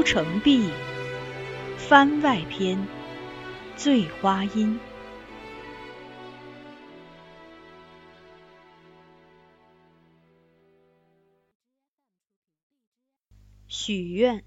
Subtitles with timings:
[0.00, 0.70] 孤城壁，
[1.76, 2.88] 番外篇，
[3.76, 4.80] 醉花阴。
[13.68, 14.42] 许愿。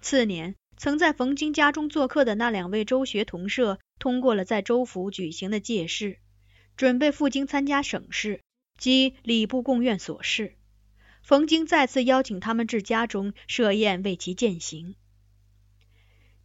[0.00, 6.20] 次年，曾在冯京家中做客的那两位周学同舍，通过了在州府举行的借试，
[6.76, 8.40] 准备赴京参加省试
[8.78, 10.54] 及礼部贡院所试。
[11.26, 14.94] 冯京再次邀请他们至家中设宴为其饯行。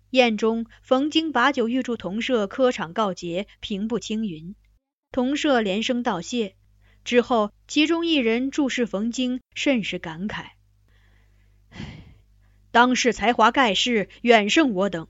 [0.10, 4.56] 宴中，冯京把酒预祝同舍科场告捷，平步青云。
[5.12, 6.56] 同舍连声道谢。
[7.06, 10.46] 之后，其中一人注视冯京，甚是感慨
[12.72, 15.08] ：“当世才华盖世，远胜我等。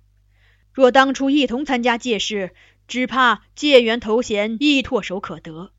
[0.74, 2.54] 若当初一同参加借试，
[2.90, 5.72] 只怕解元头衔亦唾手可得。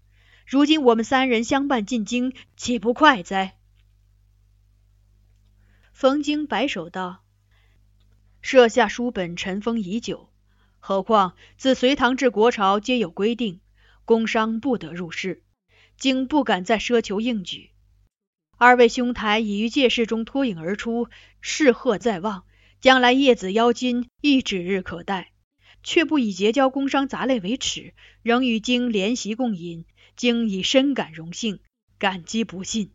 [0.47, 3.57] 如今我们三人相伴进京，岂不快哉？”
[5.93, 7.23] 冯京摆手道
[8.43, 10.31] ：“设下书本尘封已久，
[10.81, 13.61] 何况自隋唐至国朝皆有规定，
[14.05, 15.43] 工商不得入仕，
[15.97, 17.71] 竟不敢再奢求应举。
[18.57, 21.09] 二位兄台已于借势中脱颖而出，
[21.41, 22.45] 仕赫在望，
[22.81, 25.33] 将来叶子邀金亦指日可待，
[25.83, 29.85] 却不以结交工商杂类为耻，仍与京联席共饮，
[30.17, 31.61] 经已深感荣幸，
[31.99, 32.91] 感激不尽。”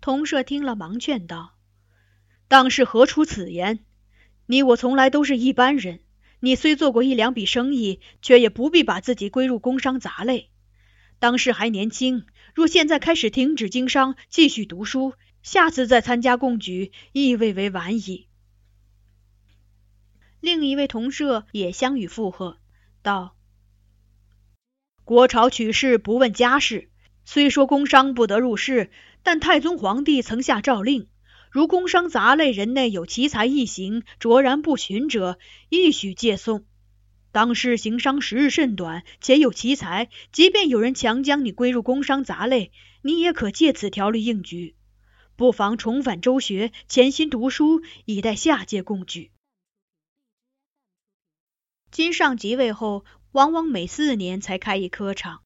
[0.00, 1.54] 同舍听了，忙劝道
[2.48, 3.80] ：“当是何出此言？
[4.46, 6.00] 你我从来都是一般人，
[6.40, 10.48] 你虽做过一两笔生意，却也不必把自己归入工商杂类。
[11.18, 18.26] 当时还年轻，若现在开始停止经商，继续读书，下次再参加贡举，亦未为晚矣。”
[20.40, 22.56] 另一位同舍也相与附和
[23.02, 23.36] 道
[25.04, 26.88] ：“国朝取士不问家世，
[27.26, 28.90] 虽说工商不得入仕。”
[29.22, 31.08] 但太宗皇帝曾下诏令，
[31.50, 35.38] 如工商杂类人内有奇才异行，卓然不群者，
[35.68, 36.64] 亦许借送。
[37.32, 42.72] 当世行商时日甚短，且有奇才，即便有人强将你归入工商杂类，
[43.02, 44.74] 你也可借此条例应举。
[45.36, 49.30] 不妨重返周学，潜心读书，以待下届共举。
[51.90, 55.42] 金上即位后，往往每四年才开一科场，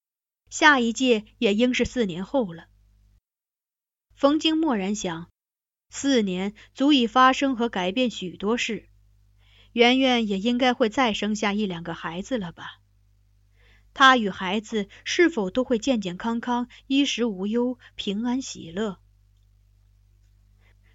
[0.49, 2.65] 下一届也应是四年后了。
[4.15, 5.29] 冯京默然想，
[5.91, 8.89] 四年足以发生和改变许多事，
[9.73, 12.81] 圆圆也应该会再生下一两个孩子了吧？
[13.93, 18.99] 他与孩子是否都会健健康康、衣食无忧、平安喜乐？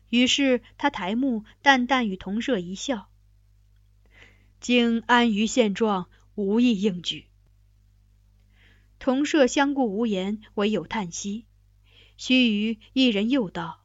[0.10, 3.10] 于是他抬目淡淡与同舍一笑，
[4.60, 7.28] 经安于现状，无意应举。
[8.98, 11.46] 同舍相顾无言，唯有叹息。
[12.20, 13.80] 须臾，一人又道：“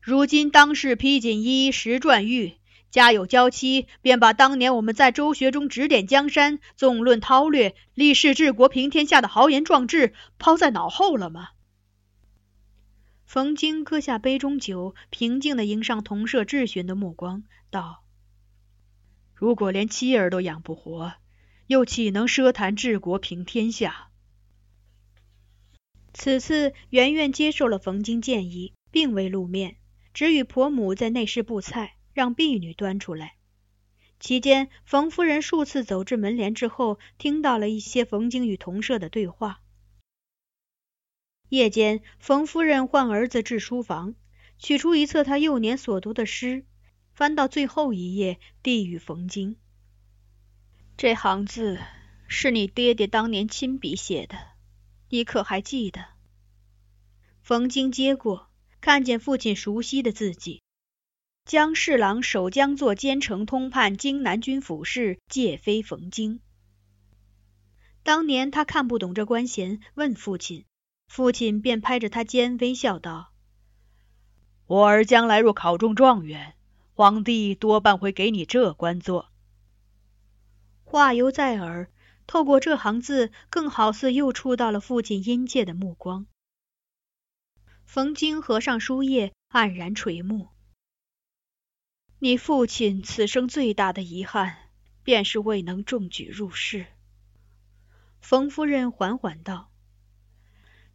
[0.00, 2.54] 如今当世披锦衣，食馔玉，
[2.92, 11.48] 家有娇妻，便把当年我们在周学中指点江山、纵论韬略、立誓治国平天下的豪言壮志抛在脑后了吗？”
[13.26, 18.04] 冯京搁下杯中酒，平静的迎上同舍质询的目光，道
[19.34, 21.14] ：“如果连妻儿都养不活，
[21.66, 24.04] 又岂能奢谈治国平天下？”
[26.12, 29.76] 此次圆圆接受了冯京建议，并未露面，
[30.14, 33.34] 只与婆母在内室布菜，让婢女端出来。
[34.18, 39.60] 期间，冯夫人数次走至门帘之后，听到了一些冯京与同舍的对话。
[41.48, 44.16] 夜间，冯夫人唤儿子至书房，
[44.58, 46.64] 取出一册他幼年所读的诗，
[47.12, 49.56] 翻到最后一页，递与冯京
[50.98, 51.78] ：“这行字
[52.26, 54.36] 是你爹爹当年亲笔写的。”
[55.10, 56.04] 你可还记得？
[57.40, 60.62] 冯京接过，看见父亲熟悉的字迹
[61.46, 66.40] ：“江侍郎守江作兼城通判京南军府事，借妃冯京。”
[68.04, 70.66] 当年他看不懂这官衔，问父亲，
[71.06, 73.32] 父亲便拍着他肩，微笑道
[74.66, 76.54] ：“我儿将来若考中状元，
[76.92, 79.30] 皇帝多半会给你这官做。”
[80.84, 81.90] 话犹在耳。
[82.28, 86.26] 透过这行字，更好似又触到了父亲殷切的目光。
[87.86, 90.50] 冯京合上书页，黯然垂目。
[92.18, 94.56] 你父亲此生最大的遗憾，
[95.02, 96.84] 便是未能中举入仕。
[98.20, 99.70] 冯夫人缓缓道：“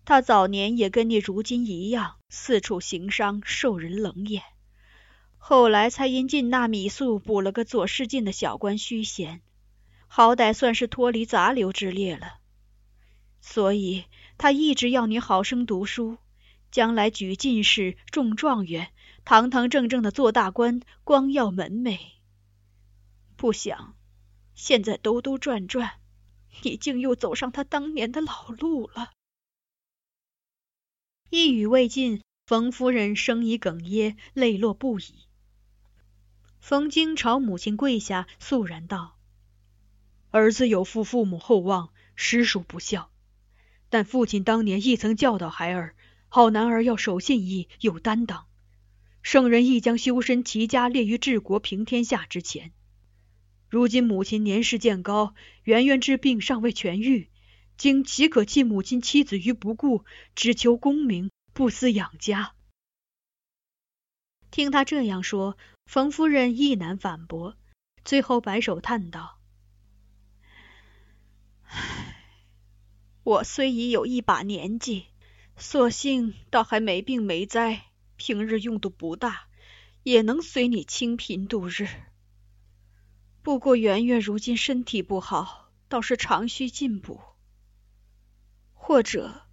[0.06, 4.44] 他早年也跟你如今一样，四处行商，受人冷眼，
[5.39, 9.41] 后来才因进纳米粟，补了个左侍进的小官虚衔。”
[10.15, 12.39] 好歹算是脱离杂流之列了，
[13.42, 14.06] 所以
[14.38, 16.19] 他一直要你好生读书，
[16.69, 18.94] 将来举进士、中状元，
[19.25, 21.98] 堂堂正正的做大官，光耀门楣。
[23.36, 23.95] 不想，
[24.54, 25.94] 现在兜兜转转，
[26.62, 29.09] 你竟又走上他当年的老路了。
[31.31, 35.25] 一语未尽，冯夫人声已哽咽，泪落不已。
[36.59, 39.18] 冯京朝母亲跪下，肃然道
[40.33, 43.12] ：“儿子有负父母厚望，实属不孝。
[43.89, 45.95] 但父亲当年亦曾教导孩儿。”
[46.35, 48.47] 好男儿要守信义，有担当。
[49.21, 52.71] 圣人亦将修身齐家列于治国平天下之前。
[53.69, 57.30] 如今母亲年事渐高，圆圆之病尚未痊愈，
[57.77, 62.56] 今岂可弃母亲妻子于不顾，只求功名，不思养家？
[64.50, 67.56] 听他这样说，冯夫人亦难反驳，
[68.03, 69.38] 最后摆手叹道：“，
[73.23, 75.07] 我虽已有一把年纪。”
[75.55, 77.83] 所幸倒还没病没灾，
[78.15, 79.43] 平日用度不大，
[80.01, 81.87] 也能随你清贫度日。
[83.43, 87.21] 不过圆圆如今身体不好，倒是常需进补。
[88.73, 89.43] 或者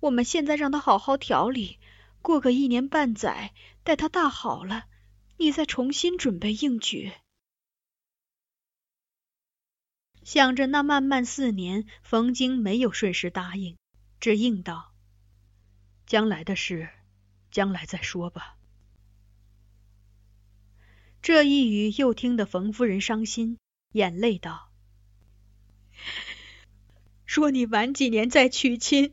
[0.00, 1.78] 我们现在让她好好调理，
[2.22, 3.52] 过个一年半载，
[3.84, 4.86] 待她大好了，
[5.36, 7.12] 你再重新准备应举。
[10.30, 13.76] 想着那漫漫四年，冯京没有顺势答应，
[14.20, 14.94] 只应道。
[16.06, 16.88] 将来的事，
[17.50, 18.56] 将来再说吧。
[21.20, 23.58] 这一语又听得冯夫人伤心，
[23.90, 24.70] 眼泪道
[27.26, 29.12] ：“说你晚几年再娶亲，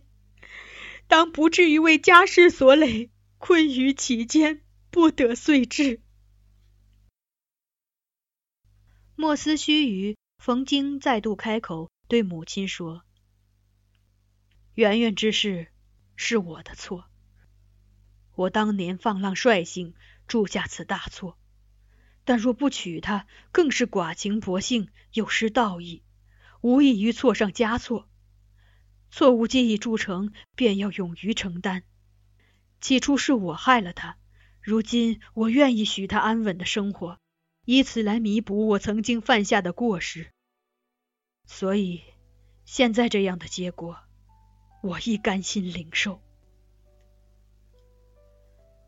[1.08, 3.10] 当不至于为家事所累，
[3.40, 4.62] 困于其间，
[4.92, 6.00] 不得遂至。”
[9.18, 13.04] 莫思须臾，冯京再度开口对母亲说
[14.76, 15.68] ：“圆圆之事。”
[16.20, 17.06] 是我的错，
[18.34, 19.94] 我当年放浪率性，
[20.28, 21.38] 铸下此大错。
[22.26, 26.02] 但若不娶她，更是寡情薄幸，有失道义，
[26.62, 28.10] 无异于错上加错。
[29.12, 31.84] 错误既已铸成，便要勇于承担。
[32.82, 34.18] 起初是我害了她，
[34.60, 37.20] 如今我愿意许她安稳的生活，
[37.70, 40.32] 以此来弥补我曾经犯下的过失。
[41.46, 42.02] 所以，
[42.64, 43.98] 现在这样的结果。
[44.82, 46.22] 我亦甘心领受。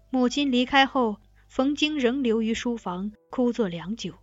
[0.09, 1.17] 母亲离开后，
[1.49, 4.13] 冯京仍留于书房，枯坐良久。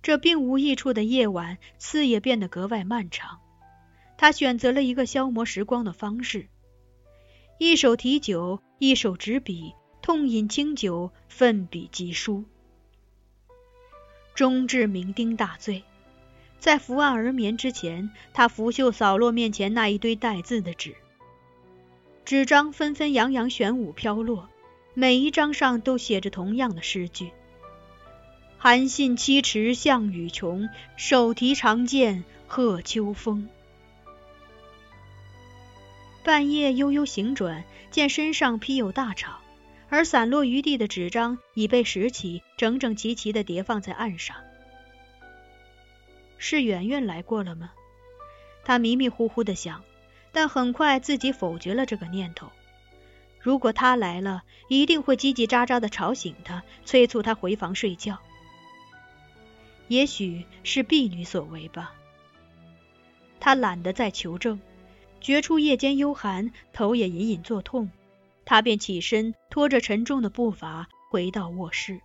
[0.00, 3.40] 这并无益处的夜晚，次也变得格外漫长。
[4.16, 6.48] 他选择了一个消磨时光的方式：
[7.58, 12.44] 一手提酒，一手执笔，痛饮清酒，奋笔疾书，
[14.36, 15.82] 终至酩酊大醉。
[16.60, 20.94] 在伏案而眠之前，他拂袖扫落面前那一堆带字的纸，
[22.24, 24.48] 纸张纷纷扬扬玄武飘落，
[24.94, 27.30] 每一张上都写着同样的诗句
[28.58, 33.48] ：“韩信七尺项羽穷，手提长剑贺秋风。”
[36.24, 39.28] 半夜悠悠行转，见身上披有大氅，
[39.88, 44.36] 而散落于地的纸张已被拾起，整整齐齐地叠放在案上。
[46.38, 47.72] 是圆圆来过了吗？
[48.64, 49.84] 他迷迷糊糊的想，
[50.32, 52.50] 但很快自己否决了这个念头。
[53.40, 58.18] 如果他来了，一定会叽叽喳喳的吵醒他，催促他回房睡觉。
[59.86, 61.94] 也许是婢女所为吧。
[63.38, 64.60] 他懒得再求证，
[65.20, 67.88] 觉出夜间幽寒，头也隐隐作痛，
[68.46, 72.00] 他便起身，拖着沉重的步伐回到卧室。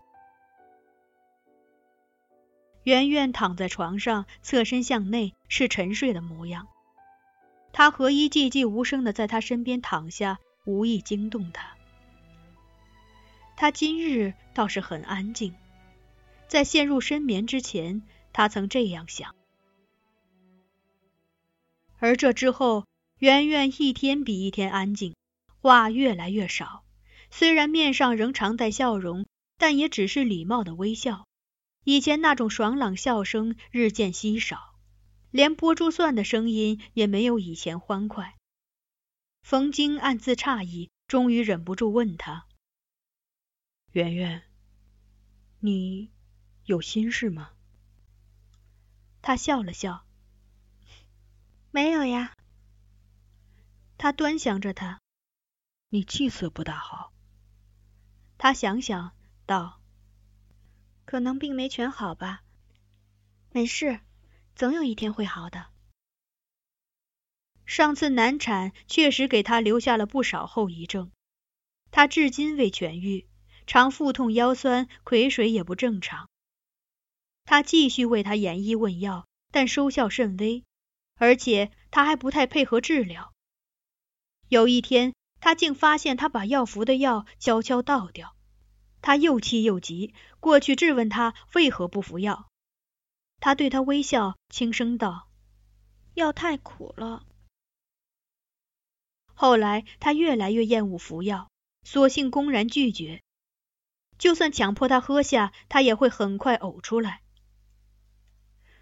[2.83, 6.67] 圆圆躺在床上，侧身向内，是沉睡的模样。
[7.71, 11.77] 他和衣寂寂无声的在他身边躺下，无意惊动他。
[13.55, 15.53] 他今日倒是很安静，
[16.47, 18.01] 在陷入深眠之前，
[18.33, 19.35] 他曾这样想。
[21.99, 22.87] 而这之后，
[23.19, 25.15] 圆圆一天比一天安静，
[25.61, 26.83] 话越来越少。
[27.29, 29.25] 虽然面上仍常带笑容，
[29.57, 31.27] 但也只是礼貌的微笑。
[31.83, 34.75] 以前那种爽朗笑声日渐稀少，
[35.31, 38.35] 连剥珠蒜的声音也没有以前欢快。
[39.41, 42.45] 冯京暗自诧异，终于忍不住问他
[43.93, 44.43] ：“圆圆，
[45.59, 46.11] 你
[46.65, 47.51] 有心事吗？”
[49.23, 50.05] 他笑了笑
[51.71, 52.33] ：“没有呀。”
[53.97, 54.99] 他端详着他
[55.91, 57.13] ：“你气色不大好。”
[58.37, 59.79] 他想想道。
[61.05, 62.41] 可能病没全好吧，
[63.51, 63.99] 没事，
[64.55, 65.67] 总有一天会好的。
[67.65, 71.11] 上次难产确实给他留下了不少后遗症，
[71.91, 73.27] 他至今未痊愈，
[73.67, 76.29] 常腹痛腰酸，癸水也不正常。
[77.43, 80.63] 他继续为他研医问药，但收效甚微，
[81.15, 83.33] 而且他还不太配合治疗。
[84.47, 88.35] 有一天，他竟发现他把药服的药悄悄倒掉，
[89.01, 92.47] 他又气又急，过去质问他为何不服药。
[93.39, 95.27] 他对他微笑，轻声道
[96.13, 97.25] ：“药太苦了。”
[99.33, 101.49] 后来他越来越厌恶服药，
[101.83, 103.23] 索性公然拒绝。
[104.19, 107.23] 就算强迫他喝下，他也会很快呕出来。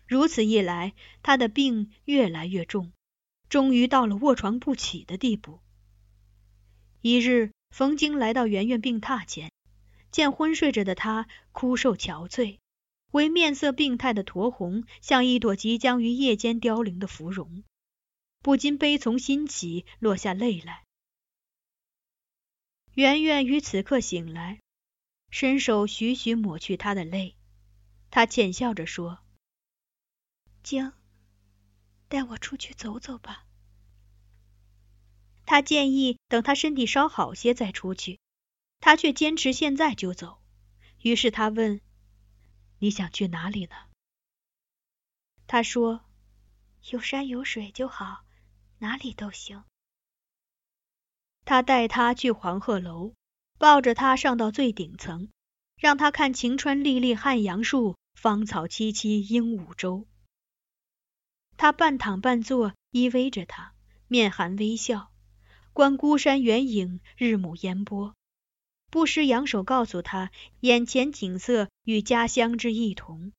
[0.06, 2.92] 如此一来，他的病越来越重，
[3.48, 5.62] 终于到了卧床不起的地步。
[7.02, 9.54] 一日，冯京来到圆圆病榻前，
[10.12, 12.58] 见昏睡着的她枯瘦憔悴，
[13.12, 17.64] 唯面色病态的酡红，像一朵即将于夜间凋零的芙蓉。
[18.42, 20.84] 不禁悲从心起，落下泪来。
[22.96, 24.60] 圆圆于此刻醒来，
[25.32, 27.38] 伸手徐徐抹去他的泪。
[28.12, 29.20] 他浅笑着说
[30.64, 30.92] ：“晶，
[32.10, 33.46] 带我出去走走吧。”
[35.50, 38.20] 他建议等他身体稍好些再出去，
[38.80, 40.40] 他却坚持现在就走。
[41.02, 41.82] 于是他问
[42.78, 43.76] ：“你想去哪里呢？”
[45.48, 46.02] 他说
[46.92, 48.24] ：“有山有水就好。”
[48.78, 49.64] 哪里都行。
[51.46, 53.16] 他带他去黄鹤楼，
[53.58, 55.30] 抱着他上到最顶层，
[55.78, 60.06] 让他看晴川历历汉阳树，芳草萋萋鹦鹉洲。
[61.58, 63.74] 他半躺半坐，依偎着他，
[64.08, 65.12] 面含微笑，
[65.74, 68.16] 观孤山远影，日暮烟波，
[68.90, 73.32] 不时扬手告诉他眼前景色与家乡之异同，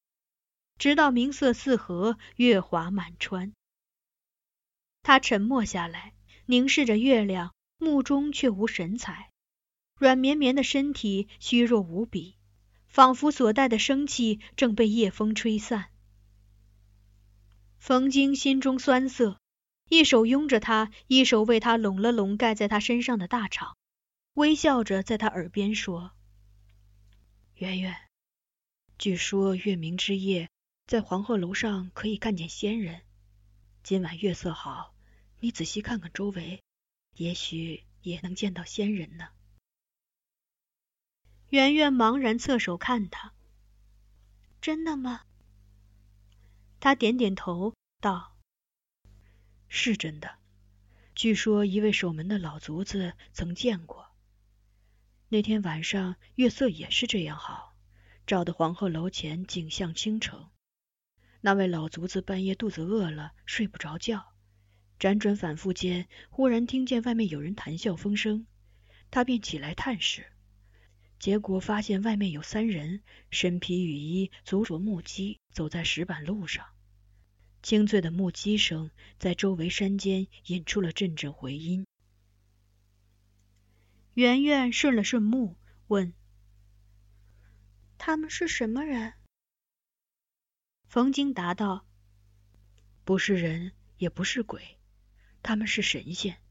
[0.79, 3.53] 直到明色四合，月华满川。
[5.03, 6.15] 他沉默下来，
[6.47, 9.31] 凝视着月亮，目中却无神采。
[9.97, 12.37] 软绵绵的身体虚弱无比，
[12.87, 15.87] 仿佛所带的生气正被夜风吹散。
[17.79, 19.40] 冯京心中酸涩，
[19.91, 23.75] 一手拥着他，一手为他拢了拢盖在他身上的大氅，
[24.35, 26.13] 微笑着在他耳边说
[27.59, 27.97] ：“圆圆，
[28.99, 30.49] 据说月明之夜，
[30.87, 33.03] 在黄鹤楼上可以看见仙人。”
[33.83, 34.95] 今晚月色好，
[35.41, 36.63] 你仔细看看周围，
[37.17, 39.31] 也许也能见到仙人呢。
[41.49, 43.33] 圆圆茫然侧手看他，
[44.61, 45.23] 真的吗？
[46.79, 48.30] 他点点头道
[49.71, 50.33] ：“是真的。
[51.15, 54.11] 据说一位守门的老卒子曾见过。
[55.29, 57.75] 那天晚上月色也是这样好，
[58.27, 60.50] 照得黄鹤楼前景象清澄。”
[61.41, 64.35] 那位老卒子半夜肚子饿了，睡不着觉，
[64.99, 68.47] 辗转反复间，忽然听见外面有人谈笑风生，
[69.11, 70.27] 他便起来探视，
[71.19, 76.67] 结果发现外面有三人，身披雨衣，足着木屐，走在石板路上。
[77.62, 81.87] 清脆的木屐声在周围山间引出了阵阵回音。
[84.14, 86.12] 圆圆顺了顺目，问
[87.97, 89.14] ：“他们是什么人？”
[90.88, 91.87] 冯京答道
[93.05, 94.79] ：“不是人，也不是鬼，
[95.43, 96.43] 他们是神仙。”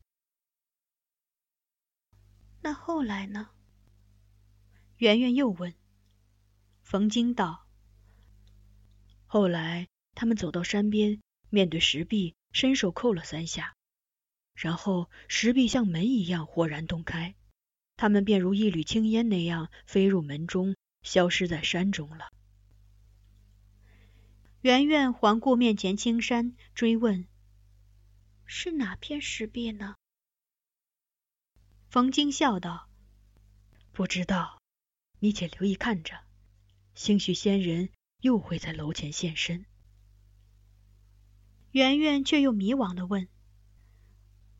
[2.61, 3.49] 那后来呢？
[4.97, 5.73] 圆圆又问。
[6.81, 7.67] 冯京道
[9.27, 9.87] ：“后来
[10.19, 13.77] 他们走到山边，面对石壁，伸手扣了三下，
[14.53, 17.35] 然后石壁像门一样豁然洞开，
[17.95, 22.33] 他们便如一缕青烟那样飞入门中，消失在山中了。”
[24.59, 27.25] 圆圆环顾面前青山，追问
[28.43, 29.95] ：“是哪片石壁呢？”
[31.87, 32.89] 冯京笑道
[33.93, 34.61] ：“不知道，
[35.19, 36.19] 你且留意看着，
[36.93, 37.87] 兴许仙人
[38.19, 39.65] 又会在楼前现身。”
[41.71, 43.27] 圆圆却又迷惘的问：“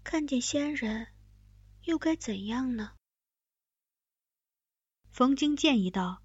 [0.04, 1.08] 看见仙人，
[1.84, 2.94] 又该怎样呢？”
[5.10, 6.22] 冯京建议道：“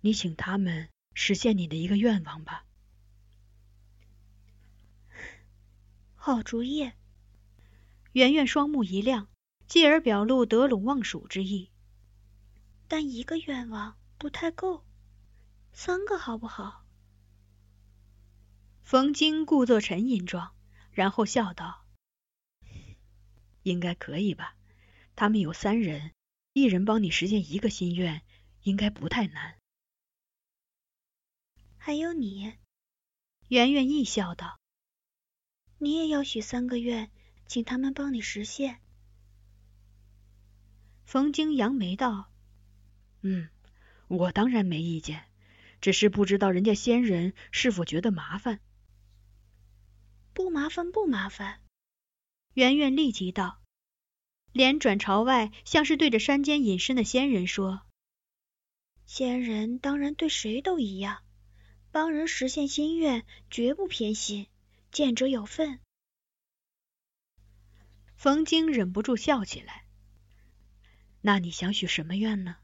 [0.00, 2.64] 你请他们。”实现你的一个愿望吧。
[6.14, 6.92] 好主意。
[8.12, 9.28] 圆圆双目一亮，
[9.66, 11.68] 继而表露得陇望蜀之意。
[12.88, 14.84] 但一个愿望不太够，
[15.72, 16.79] 三个好不好？
[18.90, 20.52] 冯京故作沉吟状，
[20.90, 21.86] 然后笑道
[23.62, 24.56] ：“应该可以吧？
[25.14, 26.10] 他们有三人，
[26.54, 28.22] 一人帮你实现一个心愿，
[28.64, 29.56] 应该不太难。”
[31.78, 32.52] 还有你，
[33.46, 34.58] 圆圆亦笑道
[35.78, 37.12] ：“你也要许三个愿，
[37.46, 38.80] 请他们帮你实现。
[41.04, 42.28] 冯京扬眉道
[43.22, 43.50] ：“嗯，
[44.08, 45.28] 我当然没意见，
[45.80, 48.58] 只是不知道人家仙人是否觉得麻烦。”
[50.32, 51.60] 不麻烦，不麻烦。
[52.54, 53.60] 圆圆立即道，
[54.52, 57.82] 脸转朝外，像是对着山间隐身的仙人说
[59.06, 61.22] ：“仙人当然对谁都一样，
[61.90, 64.46] 帮人实现心愿，绝不偏心。”
[64.90, 65.78] 见者有份。
[68.16, 69.86] 冯京忍不住笑起来。
[71.20, 72.56] 那你想许什么愿呢？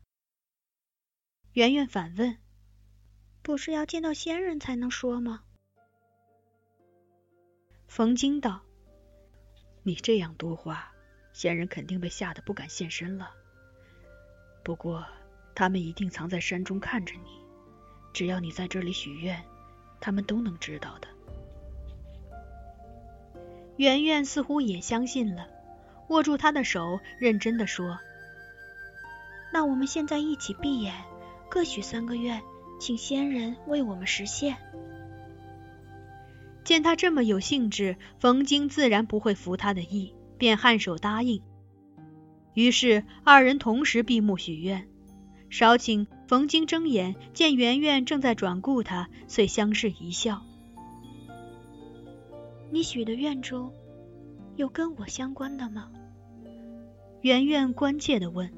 [1.52, 2.38] 圆圆反问。
[3.42, 5.44] 不是要见到仙人才能说吗？
[7.86, 8.60] 冯京道。
[9.82, 10.92] 你这样多话，
[11.32, 13.30] 仙人肯定被吓得不敢现身了。
[14.64, 15.06] 不过
[15.54, 17.30] 他们一定藏在山中看着你，
[18.12, 19.42] 只要你在这里许愿，
[20.00, 21.08] 他们都能知道的。
[23.76, 25.48] 圆圆似乎也相信了，
[26.08, 27.98] 握住他的手，认真的说
[29.52, 31.04] ：“那我们现在一起闭眼，
[31.48, 32.42] 各许三个愿，
[32.80, 34.56] 请仙人为我们实现。”
[36.66, 41.40] 见他这么有兴致，冯京自然不会服他的意，便颔首答应。
[42.54, 44.88] 于是二人同时闭目许愿。
[45.48, 50.42] 少顷，冯京睁眼，见圆圆正在转顾他，遂相视一笑。
[52.72, 53.72] 你许的愿中
[54.56, 55.88] 有跟我相关的吗？
[57.20, 58.52] 圆圆关切的问。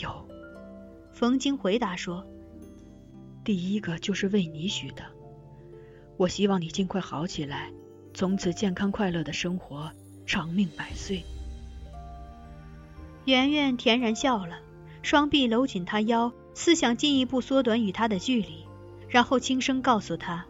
[0.00, 0.28] 有，
[1.12, 2.24] 冯京回答说
[3.42, 5.04] ：“第一个就是为你许的，
[6.16, 7.72] 我希望你尽快好起来，
[8.14, 9.90] 从此健康快乐的生活，
[10.26, 11.24] 长命百岁。”
[13.24, 14.58] 圆圆恬然笑了，
[15.02, 18.66] 双臂搂紧他腰，似想进一步缩短与他的距离，
[19.08, 20.44] 然后轻声告诉他。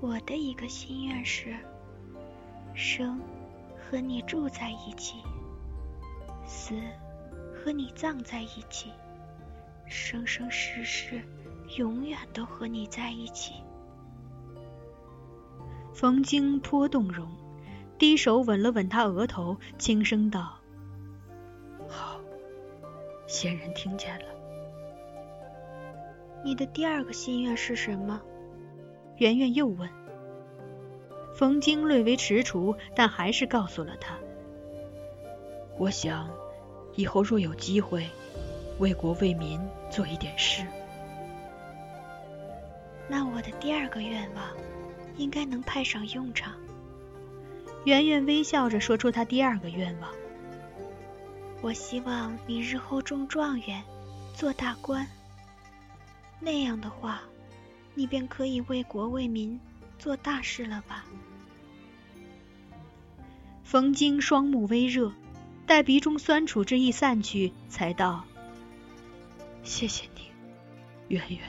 [0.00, 1.56] 我的一个心愿是，
[2.74, 3.20] 生
[3.78, 5.16] 和你住在一起，
[6.46, 6.74] 死
[7.52, 8.90] 和你葬在一起，
[9.86, 11.20] 生生世世
[11.76, 13.54] 永远都和你在一起。
[15.92, 17.28] 冯京颇动容，
[17.98, 20.58] 低手吻了吻他额头，轻声道
[21.86, 22.18] ：“好，
[23.26, 24.24] 仙人听见了。
[26.44, 28.20] 你的第二个心愿是什么？”
[29.18, 29.88] 圆圆又问，
[31.34, 34.16] 冯京略为踟蹰，但还是告诉了他
[35.78, 36.28] ：“我想
[36.96, 38.04] 以后若有机会，
[38.78, 40.66] 为国为民做一点事。”
[43.06, 44.42] 那我的第二个愿望
[45.16, 46.54] 应该能派上用场。
[47.84, 50.10] 圆圆微笑着说出她第二个愿望
[51.62, 53.82] ：“我希望你日后中状元，
[54.34, 55.06] 做大官。
[56.40, 57.22] 那样的话。”
[57.94, 59.60] 你便可以为国为民
[59.98, 61.04] 做大事了吧？
[63.64, 65.12] 冯京双目微热，
[65.66, 68.24] 待鼻中酸楚之意散去，才道
[69.62, 70.22] ：“谢谢你，
[71.08, 71.40] 圆圆。”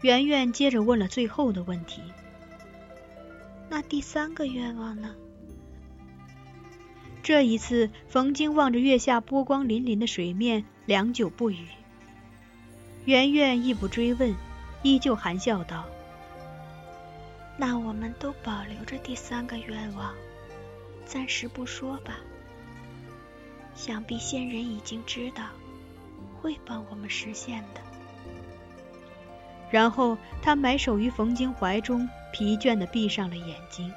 [0.00, 2.02] 圆圆接着问了最后的问题
[3.68, 5.14] ：“那第三个愿望呢？”
[7.22, 11.66] 这一次，冯京望着月下波光粼粼的水面，良久不语。
[13.04, 14.34] 圆圆亦不追问，
[14.82, 15.84] 依旧含笑道
[17.58, 20.14] ：“那我们都保留着第三个愿望，
[21.04, 22.18] 暂时不说吧。
[23.74, 25.44] 想必仙人已经知道，
[26.40, 27.80] 会帮我们实现的。”
[29.70, 33.92] 然后他埋首于冯京怀中，疲倦的闭上了眼睛。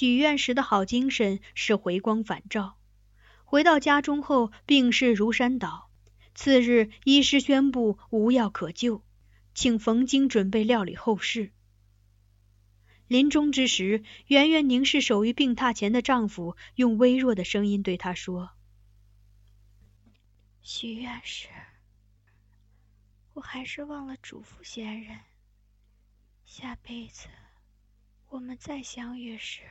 [0.00, 2.78] 许愿时的好精神是回光返照。
[3.44, 5.90] 回到家中后，病势如山倒。
[6.34, 9.04] 次日，医师宣布无药可救，
[9.52, 11.52] 请冯京准备料理后事。
[13.08, 18.52] 临终之时，圆圆凝视守于病榻前的丈夫，用微弱的声音对他说
[20.62, 21.48] ：“许愿时，
[23.34, 25.18] 我还是忘了嘱咐仙人，
[26.46, 27.28] 下辈子。”
[28.30, 29.62] 我们再相遇时，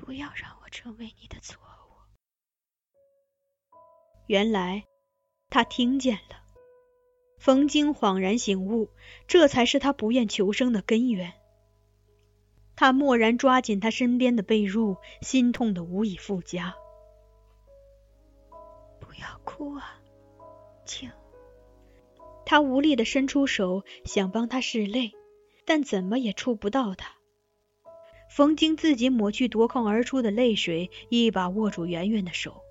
[0.00, 1.92] 不要让我成为你的错误。
[4.26, 4.84] 原来
[5.48, 6.42] 他听见了。
[7.38, 8.90] 冯京恍然醒悟，
[9.26, 11.32] 这才是他不愿求生的根源。
[12.76, 16.74] 他蓦然抓紧他身边的被褥，心痛的无以复加。
[19.00, 20.00] 不要哭啊，
[20.84, 21.10] 请。
[22.44, 25.12] 他无力的伸出手想帮他拭泪，
[25.64, 27.19] 但怎么也触不到他。
[28.30, 32.62] 冯晶自己抹去夺眶而出的泪水，一把握住圆圆的手。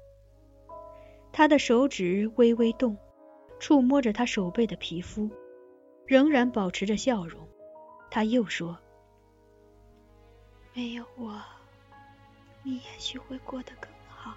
[1.34, 2.98] 他的手指微微动，
[3.60, 5.30] 触摸着他手背的皮肤，
[6.06, 7.46] 仍然保持着笑容。
[8.10, 8.80] 他又说。
[10.74, 11.42] 没有我，
[12.64, 14.34] 你也许会过得更好。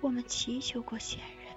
[0.00, 1.54] 我们祈求过仙人。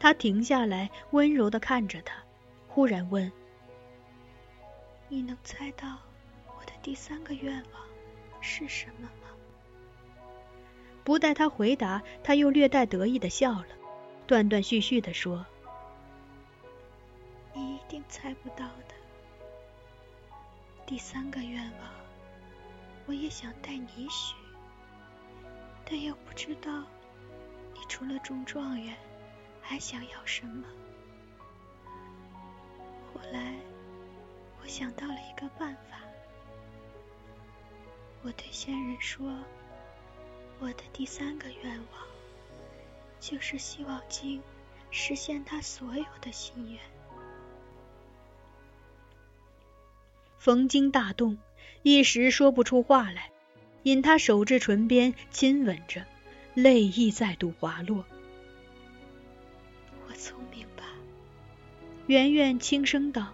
[0.00, 2.24] 他停下来，温柔的看着他，
[2.66, 3.30] 忽然问
[5.08, 5.98] ：“你能猜到
[6.46, 7.82] 我的第三个愿望
[8.40, 9.28] 是什么吗？”
[11.04, 13.66] 不待他回答，他又略带得意的笑了，
[14.26, 15.46] 断断续续的说
[17.54, 18.94] ：“你一定猜不到的。”
[20.84, 21.90] 第三个愿望，
[23.06, 24.34] 我也想带你许，
[25.86, 26.84] 但又不知道
[27.74, 28.94] 你除了中状元
[29.62, 30.64] 还想要什么。
[33.14, 33.54] 后来，
[34.62, 36.00] 我想到了一个办法，
[38.22, 39.32] 我对仙人说，
[40.58, 42.06] 我的第三个愿望
[43.18, 44.42] 就是希望经
[44.90, 46.80] 实现他所有的心愿。
[50.36, 51.38] 冯京大动，
[51.82, 53.30] 一时说不出话来，
[53.82, 56.04] 引他手至唇边亲吻着，
[56.54, 58.04] 泪意再度滑落。
[60.06, 60.84] 我聪明吧？
[62.06, 63.32] 圆圆轻声道。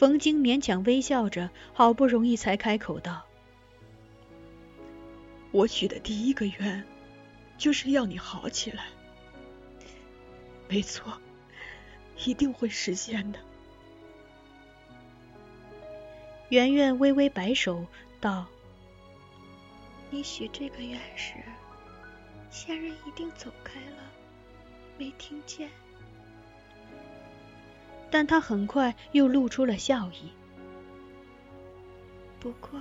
[0.00, 3.26] 冯京勉强微笑着，好不容易才开口道
[5.52, 6.82] ：“我许的第一个愿，
[7.58, 8.86] 就是要你好起来。
[10.70, 11.20] 没错，
[12.24, 13.38] 一定会实现的。”
[16.48, 17.84] 圆圆微微摆手
[18.22, 18.46] 道
[20.08, 21.34] ：“你许这个愿时，
[22.50, 24.10] 仙人一定走开了，
[24.96, 25.68] 没听见。”
[28.10, 30.30] 但他很快又露出了笑意。
[32.38, 32.80] 不过，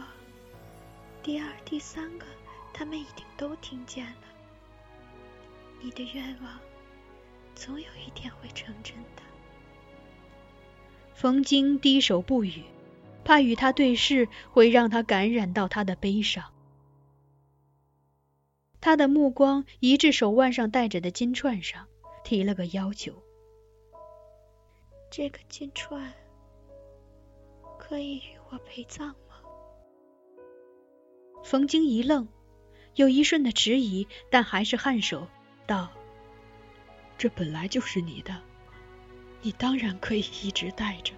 [1.21, 2.25] 第二、第三个，
[2.73, 4.23] 他们一定都听见了。
[5.81, 6.59] 你的愿望，
[7.55, 9.21] 总有一天会成真的。
[11.13, 12.63] 冯京低首不语。
[13.25, 16.51] 怕与他对视会让他感染到他的悲伤。
[18.81, 21.85] 他的目光移至手腕上戴着的金串上，
[22.23, 23.21] 提了个要求
[25.09, 26.13] ：“这个金串
[27.77, 29.15] 可以与我陪葬吗？”
[31.43, 32.27] 冯京一愣，
[32.95, 35.27] 有一瞬的迟疑，但还是颔首
[35.65, 35.89] 道
[37.17, 38.41] ：“这本来就是你的，
[39.41, 41.13] 你当然可以一直带着。”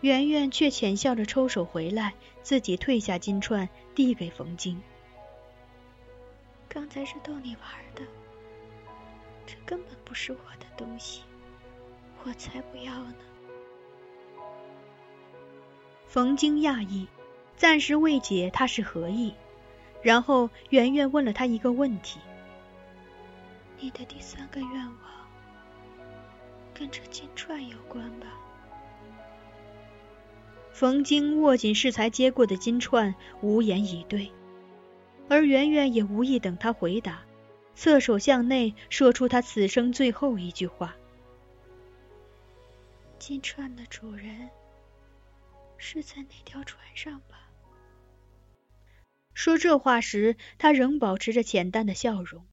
[0.00, 4.82] 圆圆却浅笑着抽手回来，自己退下金串，递给冯京。
[6.68, 8.02] 刚才是逗你玩的，
[9.46, 11.22] 这根本不是我的东西，
[12.24, 13.14] 我才不要呢。
[16.06, 17.08] 冯京讶异，
[17.56, 19.34] 暂时未解他是何意，
[20.02, 22.20] 然后圆圆问了他一个问题
[23.80, 24.96] ：“你的第三个愿望
[26.74, 28.26] 跟这金串有关吧？”
[30.70, 34.30] 冯京握紧适才接过的金串，无言以对，
[35.28, 37.22] 而圆圆也无意等他回答，
[37.74, 40.94] 侧手向内说出他此生最后一句话
[43.22, 44.50] ：“金串的主人
[45.78, 47.48] 是在那条船上吧？”
[49.32, 52.44] 说这话时，他仍保持着浅淡的笑容，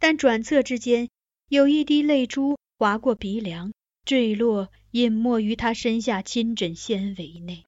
[0.00, 1.08] 但转侧之间，
[1.48, 3.72] 有一滴泪珠划过鼻梁，
[4.04, 7.64] 坠落，隐没于他身下亲枕纤维内。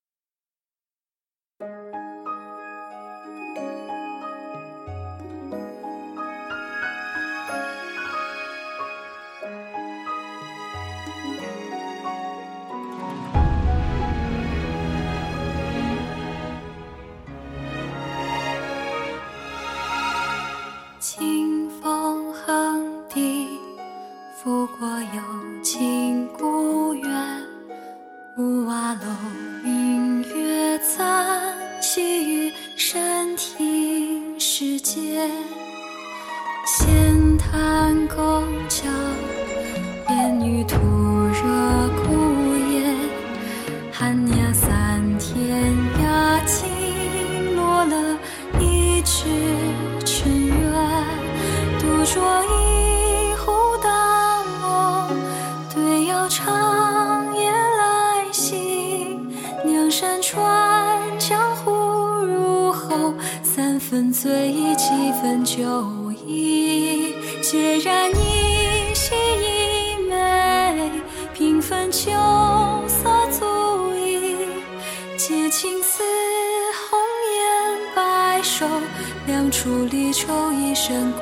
[79.27, 81.21] 两处离愁一身孤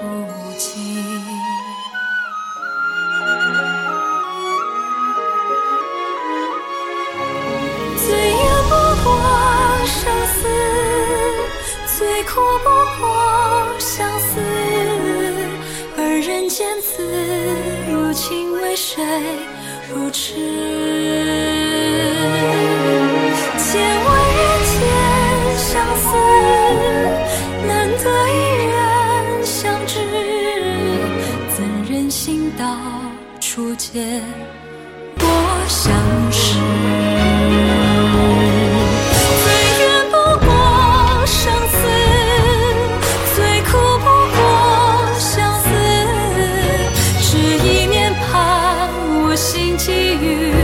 [0.58, 0.74] 寂。
[7.96, 8.74] 最远不
[9.04, 9.20] 过
[9.86, 10.38] 生死
[11.98, 12.68] 最苦不
[13.00, 14.40] 过相思。
[15.96, 17.02] 而人间此
[17.90, 19.04] 如情为谁
[19.92, 20.34] 如痴？
[33.90, 34.20] 结
[35.16, 35.26] 多
[35.66, 35.90] 相
[36.30, 36.58] 识，
[39.42, 39.48] 最
[39.80, 40.50] 远不过
[41.24, 41.78] 生死，
[43.34, 43.70] 最苦
[44.00, 44.38] 不过
[45.18, 45.66] 相思，
[47.22, 48.90] 只一念，怕
[49.24, 50.57] 我心寄于。